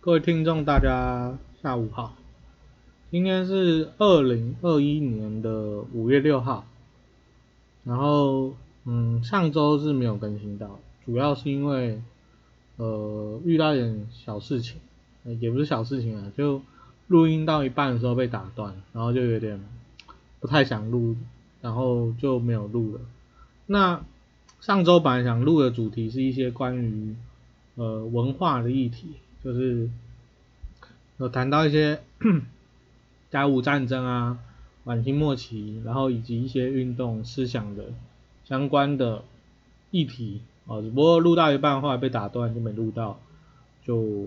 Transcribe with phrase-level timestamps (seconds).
[0.00, 2.14] 各位听众，大家下午好。
[3.10, 6.64] 今天是二零二一年的五月六号，
[7.82, 12.00] 然后嗯，上周是没有更新到，主要是因为
[12.76, 14.76] 呃遇到一点小事情，
[15.40, 16.62] 也不是小事情啊，就
[17.08, 19.60] 录音到一半的时候被打断，然后就有点
[20.38, 21.16] 不太想录，
[21.60, 23.00] 然后就没有录了。
[23.66, 24.04] 那
[24.60, 27.16] 上周本来想录的主题是一些关于
[27.74, 29.88] 呃文化的议题，就是
[31.18, 32.00] 有谈到一些
[33.30, 34.38] 甲午战争啊、
[34.84, 37.92] 晚清末期，然后以及一些运动思想的
[38.44, 39.22] 相关的
[39.90, 43.20] 议题啊，只不过录到一半后来被打断就没录到，
[43.84, 44.26] 就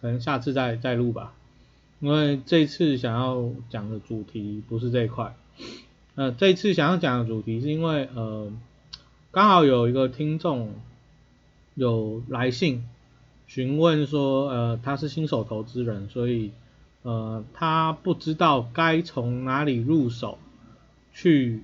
[0.00, 1.34] 可能下次再再录吧，
[2.00, 5.34] 因为这次想要讲的主题不是这一块。
[6.14, 8.52] 呃，这次想要讲的主题是因为呃，
[9.32, 10.72] 刚好有一个听众
[11.74, 12.84] 有来信
[13.46, 16.52] 询问说，呃，他是新手投资人，所以
[17.02, 20.38] 呃，他不知道该从哪里入手
[21.12, 21.62] 去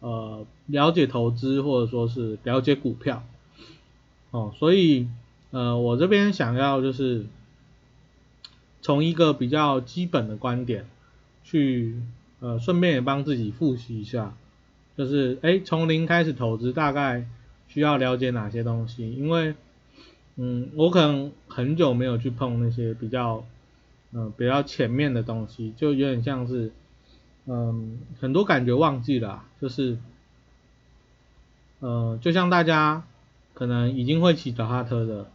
[0.00, 3.24] 呃了解投资或者说是了解股票，
[4.30, 5.08] 哦，所以
[5.50, 7.26] 呃，我这边想要就是
[8.82, 10.86] 从一个比较基本的观点
[11.44, 12.00] 去。
[12.40, 14.36] 呃，顺便也帮自己复习一下，
[14.98, 17.26] 就是哎，从零开始投资，大概
[17.68, 19.10] 需要了解哪些东西？
[19.14, 19.54] 因为，
[20.36, 23.44] 嗯，我可能很久没有去碰那些比较，
[24.12, 26.72] 嗯，比较前面的东西，就有点像是，
[27.46, 29.96] 嗯，很多感觉忘记了，就是，
[31.80, 33.04] 呃，就像大家
[33.52, 35.30] 可能已经会骑脚踏车的，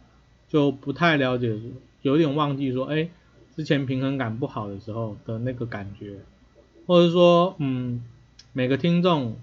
[0.48, 1.58] 就不太了解，
[2.02, 3.08] 有点忘记说，哎，
[3.56, 6.18] 之前平衡感不好的时候的那个感觉。
[6.86, 8.02] 或者说，嗯，
[8.52, 9.36] 每个听众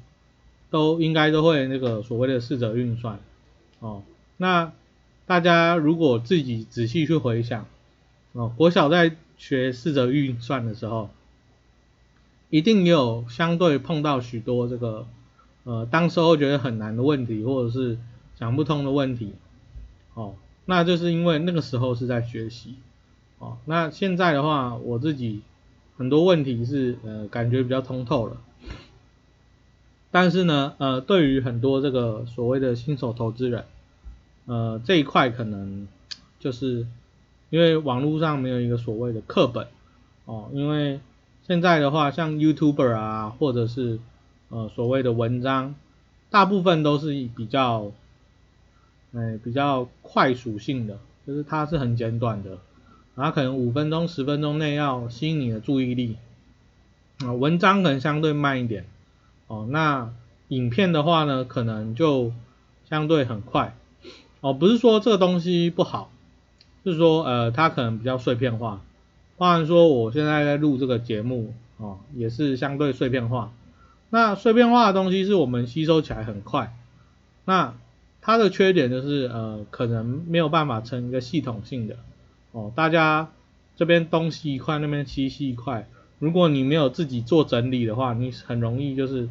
[0.70, 3.20] 都应该都会那个所谓的四则运算，
[3.80, 4.04] 哦，
[4.36, 4.74] 那
[5.28, 7.68] 大家如果自己仔细去回想，
[8.32, 11.12] 哦，国小在学四则运算的时候，
[12.50, 15.06] 一定也有相对碰到许多这个，
[15.66, 18.00] 呃，当时候觉得很难的问题，或者是
[18.40, 19.34] 想不通的问题，
[20.16, 20.34] 哦，
[20.66, 22.76] 那就是因为那个时候是在学习，
[23.38, 25.42] 哦，那现在的话，我自己。
[26.00, 28.38] 很多问题是呃感觉比较通透了，
[30.12, 33.66] 但是呢呃对于很多这个所谓的新手投资人，
[34.48, 35.88] 呃这一块可能
[36.40, 36.88] 就是
[37.52, 39.68] 因为网络上没有一个所谓的课本
[40.26, 41.00] 哦，因为
[41.46, 44.00] 现在的话像 YouTuber 啊或者是
[44.50, 45.76] 呃所谓的文章，
[46.30, 47.92] 大部分都是比较
[49.14, 52.58] 哎比较快属性的，就是它是很简短的。
[53.16, 56.18] 然后可能五分钟、十分钟内要吸引你的注意力，
[57.18, 58.86] 啊，文章可能相对慢一点，
[59.48, 60.14] 哦，那
[60.50, 62.32] 影片的话呢，可能就
[62.88, 63.76] 相对很快，
[64.42, 66.12] 哦，不是说这个东西不好，
[66.84, 68.82] 是说呃，它可能比较碎片化，
[69.38, 73.52] 当然说我现在在录这个节目，哦，也是相对碎片化，
[74.10, 76.76] 那碎片化的东西是我们吸收起来很快，
[77.46, 77.76] 那
[78.22, 81.98] 它的缺点就是呃，可能没有办法成一个系统性的。
[82.52, 83.32] 哦，大家
[83.76, 85.88] 这边东西一块，那边西西一块。
[86.20, 89.30] 如果你没有自己做整理的话，你很容易就是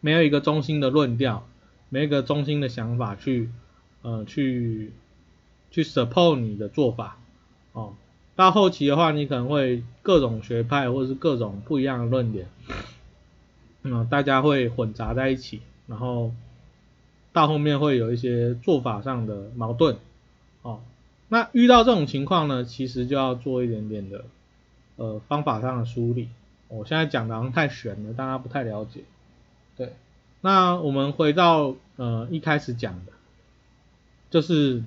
[0.00, 1.46] 没有一个中心的论调，
[1.88, 3.50] 每一个中心的想法去
[4.02, 4.92] 呃去
[5.70, 7.18] 去 support 你的做法。
[7.72, 7.94] 哦，
[8.36, 12.48] 到后期的话，你可能会各种学派或者是各种不一样的论点，
[13.82, 16.32] 嗯，大家会混杂在一起，然后
[17.32, 19.96] 到后面会有一些做法上的矛盾。
[20.62, 20.80] 哦。
[21.30, 24.24] 那遇到这种情况呢，其实就要做一点点的
[24.96, 26.28] 呃方法上的梳理。
[26.68, 29.00] 我现在讲的好像太玄了，大家不太了解。
[29.76, 29.92] 对，
[30.40, 33.12] 那我们回到呃一开始讲的，
[34.30, 34.84] 就是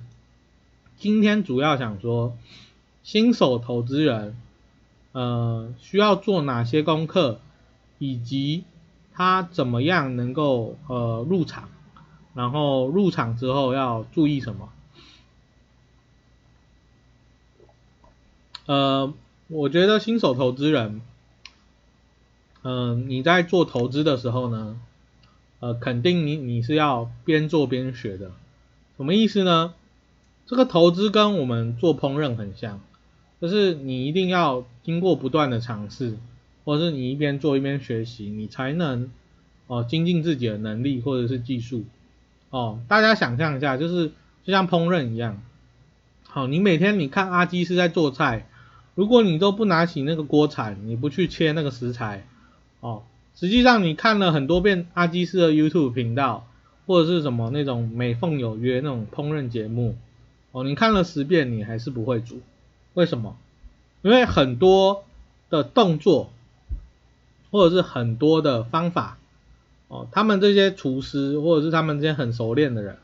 [0.98, 2.36] 今天主要想说
[3.02, 4.36] 新手投资人
[5.12, 7.40] 呃需要做哪些功课，
[7.98, 8.64] 以及
[9.12, 11.68] 他怎么样能够呃入场，
[12.34, 14.72] 然后入场之后要注意什么。
[18.64, 19.12] 呃，
[19.48, 21.02] 我觉得新手投资人，
[22.62, 24.80] 嗯，你在做投资的时候呢，
[25.62, 28.32] 呃，肯定你你是要边做边学的。
[28.96, 29.74] 什么意思呢？
[30.44, 32.80] 这个投资跟我们做烹饪很像，
[33.40, 36.16] 就是你一定要经过不断的尝试，
[36.64, 39.12] 或者是你一边做一边学习，你才能
[39.68, 41.84] 哦精进自己的能力或者是技术。
[42.50, 44.08] 哦，大家想象一下，就是
[44.42, 45.40] 就像烹饪一样，
[46.24, 48.48] 好，你每天你看阿基是在做菜。
[48.96, 52.26] 如果你都不拿起那个锅铲，你不去切那个食材，
[52.80, 56.46] 哦，实际上你看了很多遍阿基斯的 YouTube 频道，
[56.86, 59.96] 或者是什么那种美凤有约那种烹饪节目，
[60.52, 62.40] 哦，你看了十遍你还是不会煮，
[62.94, 63.36] 为什么？
[64.02, 65.04] 因为很多
[65.48, 66.32] 的动作
[67.50, 69.18] 或者是很多的方法，
[69.88, 72.98] 哦，他们这些厨师或者是他们这些很熟练的人，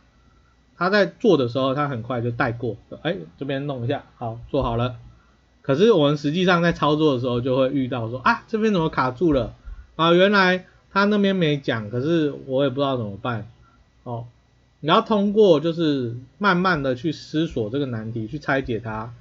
[0.76, 4.96] 他在做的时候他很快就带过，哎，这边弄一下，好，做好了。
[5.62, 9.54] 可是我们实际上在操作的时候就会遇到说啊，这边怎么卡住了？
[9.98, 13.50] 啊，原来他那边没讲，可是我也不知道怎么办。
[14.04, 14.28] 哦，
[14.78, 19.12] 你要通过就是慢慢的去思索这个难题，去拆解它，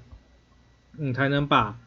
[0.91, 1.79] 你才能把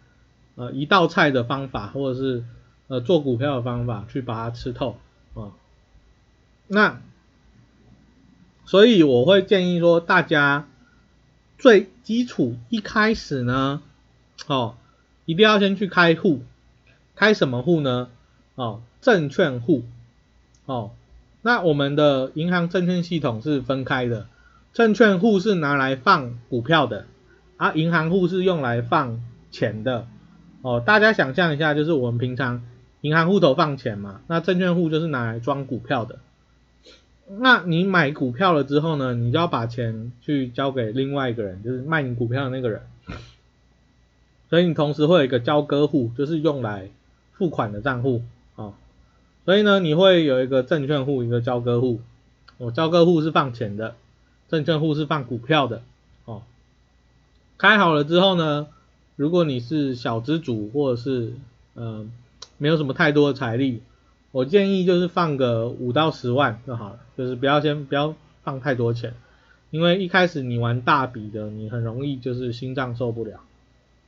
[0.56, 2.42] 呃一道菜的方法或者是
[2.88, 4.98] 呃做股票的方法去把它吃透
[5.34, 5.52] 啊。
[6.66, 7.00] 那
[8.64, 10.66] 所以我会建议说，大家
[11.58, 13.82] 最基础一开始呢，
[14.48, 14.74] 哦，
[15.26, 16.42] 一定要先去开户，
[17.14, 18.08] 开什么户呢？
[18.54, 19.82] 哦，证券户，
[20.66, 20.90] 哦。
[21.42, 24.26] 那我们的银行证券系统是分开的，
[24.74, 27.06] 证券户是拿来放股票的，
[27.56, 30.06] 而银行户是用来放钱的。
[30.60, 32.62] 哦，大家想象一下，就是我们平常
[33.00, 36.18] 银行户头放钱嘛，那证券户就是拿来装股票的。
[37.26, 42.82] 那你买股票了之后呢，你就要把钱去交给另外一个人，就是卖你股票的那个人。
[44.50, 46.90] 所以你同时会有一个交割户，就是用来
[47.32, 48.22] 付款的账户。
[49.50, 52.00] 所以呢，你会有一个证券户，一个交割户。
[52.58, 53.96] 哦，交割户是放钱的，
[54.48, 55.82] 证券户是放股票的。
[56.24, 56.42] 哦，
[57.58, 58.68] 开好了之后呢，
[59.16, 61.32] 如果你是小资主或者是
[61.74, 62.06] 呃
[62.58, 63.82] 没有什么太多的财力，
[64.30, 68.14] 我建议就是放个五到十万就好了，就是不要先不要
[68.44, 69.14] 放太多钱，
[69.72, 73.40] 因为一开始你玩大笔的，你很容易就是心脏受不了。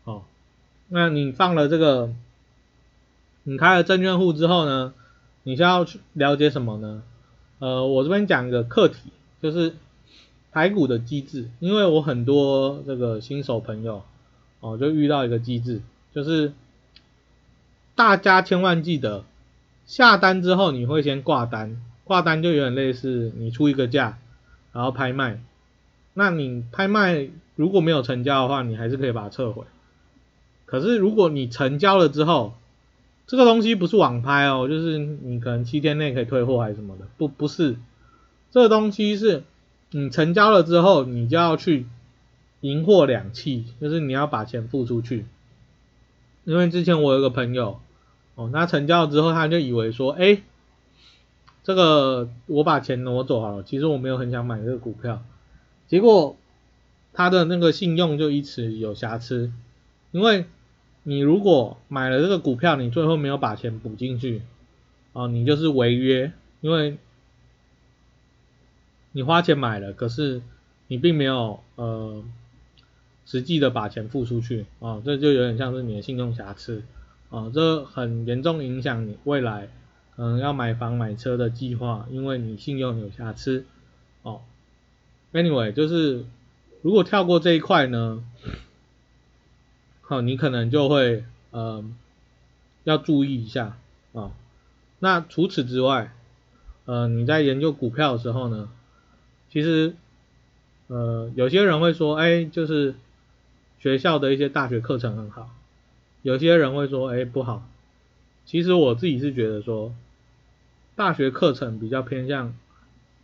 [0.05, 0.23] 哦，
[0.87, 2.13] 那你放了这个，
[3.43, 4.95] 你开了证券户之后呢？
[5.45, 7.03] 你需要去了解什么呢？
[7.59, 8.99] 呃，我这边讲一个课题，
[9.41, 9.75] 就是
[10.51, 14.03] 排骨的机制，因为我很多这个新手朋友
[14.61, 15.81] 哦，就遇到一个机制，
[16.13, 16.53] 就是
[17.95, 19.25] 大家千万记得
[19.87, 24.19] 下单之后你会先挂单，挂单就有点类似你出一个价，
[24.73, 25.41] 然后拍卖，
[26.15, 29.65] 那你拍卖如果没有成交的话，你还是可以把它撤回，
[30.67, 32.55] 可是如果你成交了之后，
[33.27, 37.77] 这个东西不是网拍哦，就是你可能七天内可以退货还是什么的，不不是，
[38.51, 39.45] 这个东西是
[39.91, 41.87] 你成交了之后，你就要去
[42.61, 45.25] 银货两讫，就是你要把钱付出去。
[46.45, 47.81] 因为之前我有个朋友，
[48.35, 50.43] 哦，他成交了之后，他就以为说，哎，
[51.63, 55.23] 这个我把钱挪走好了，其实我没有很想买这个股票，
[55.89, 56.37] 结果
[57.15, 59.53] 他的那个信用就因此有瑕疵，
[60.11, 60.45] 因为。
[61.05, 64.43] 你如果买了这个股票，你最后没有把钱补进去，
[65.13, 66.97] 哦，你就是违约，因为
[69.11, 70.43] 你花钱买了，可是
[70.87, 72.23] 你并没有呃
[73.27, 76.85] 实际的把钱付出去，啊，这就有点像是你的信用瑕疵，
[77.31, 79.69] 啊，这很严重影响你未来
[80.15, 83.65] 可能要买房买车的计划，因为你信用有瑕疵，
[84.23, 84.43] 哦
[85.33, 86.25] ，anyway，就是
[86.81, 88.23] 如果跳过这一块呢？
[90.03, 91.83] 好，你可能就会呃
[92.85, 93.79] 要注意一下
[94.13, 94.33] 啊。
[94.99, 96.13] 那除此之外，
[96.85, 98.69] 呃，你在研究股票的时候呢，
[99.51, 99.95] 其实
[100.89, 102.95] 呃有些人会说，哎，就是
[103.79, 105.49] 学校的一些大学课程很好，
[106.23, 107.67] 有些人会说，哎，不好。
[108.45, 109.95] 其实我自己是觉得说，
[110.97, 112.55] 大学课程比较偏向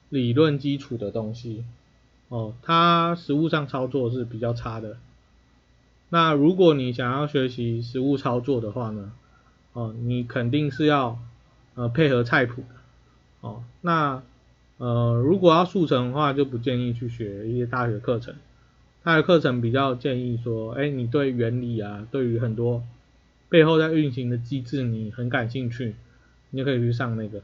[0.09, 1.65] 理论基础的东西，
[2.29, 4.97] 哦，它实物上操作是比较差的。
[6.11, 9.13] 那如果你想要学习实物操作的话呢，
[9.75, 11.19] 哦，你肯定是要
[11.75, 12.75] 呃配合菜谱的，
[13.43, 14.23] 哦，那
[14.79, 18.35] 呃如果要速成的话，就不建议去学一些大学课程，
[19.03, 22.83] 大学课程比较建议说，哎，你对原理啊，对于很多
[23.51, 25.95] 背后在运行的机制你很感兴趣，
[26.51, 27.43] 你就可以去上那个，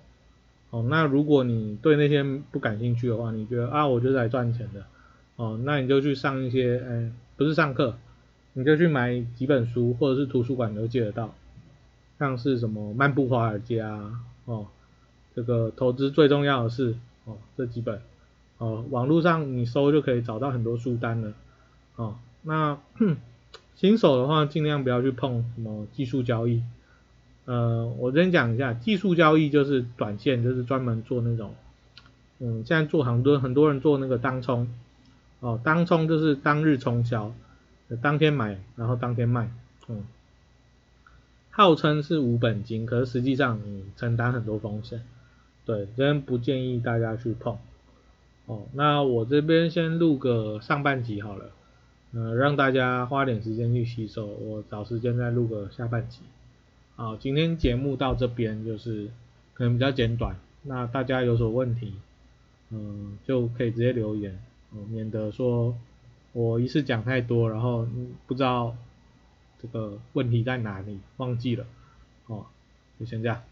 [0.70, 4.86] 哦，那如果你对那些不感兴趣的话，你觉得啊，我就是来赚钱的，
[5.36, 7.98] 哦，那你就去上一些，哎，不是上课。
[8.56, 11.34] 你就去买几本书，或者是图书馆都借得到，
[12.20, 14.68] 像是什么《漫步华尔街》啊，哦，
[15.34, 16.94] 这个投资最重要的是
[17.24, 18.00] 哦这几本，
[18.58, 21.32] 哦网络上你搜就可以找到很多书单了，
[21.96, 22.78] 哦那
[23.74, 26.62] 新手的话尽量不要去碰什么技术交易，
[27.46, 31.52] 呃我先讲一下，技术交易就是短线，就是专门做那种，
[32.38, 34.68] 嗯现在做很多很多人做那个当冲，
[35.40, 37.34] 哦当冲就是当日冲销。
[37.96, 39.50] 当天买，然后当天卖，
[39.88, 40.04] 嗯，
[41.50, 45.02] 号称是无本金，可是实际上你承担很多风险，
[45.64, 47.58] 对，真不建议大家去碰。
[48.46, 51.50] 哦，那我这边先录个上半集好了，
[52.12, 56.20] 呃，让大家花点时间去吸收，我找时间再录个下半集。
[56.96, 59.08] 好，今天节目到这边就是
[59.54, 61.94] 可能比较简短，那大家有所问题，
[62.70, 64.38] 嗯，就可以直接留言，
[64.90, 65.74] 免得说
[66.34, 67.86] 我一次讲太多，然后
[68.26, 68.76] 不知道
[69.62, 71.64] 这个问题在哪里，忘记了，
[72.26, 72.44] 哦，
[72.98, 73.44] 就先这样。